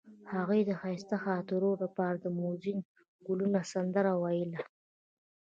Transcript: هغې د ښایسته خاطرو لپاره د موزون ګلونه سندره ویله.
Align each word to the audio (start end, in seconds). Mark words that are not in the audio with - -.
هغې 0.33 0.59
د 0.65 0.71
ښایسته 0.79 1.15
خاطرو 1.25 1.71
لپاره 1.83 2.17
د 2.19 2.25
موزون 2.39 2.79
ګلونه 3.27 3.59
سندره 3.73 4.13
ویله. 4.23 4.59